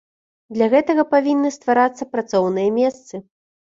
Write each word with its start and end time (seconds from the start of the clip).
Для 0.57 0.67
гэтага 0.73 1.03
павінны 1.11 1.49
стварацца 1.57 2.03
працоўныя 2.15 2.69
месцы. 2.83 3.15